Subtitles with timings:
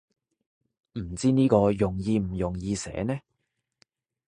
[0.93, 3.19] 唔知呢個容易唔容易寫呢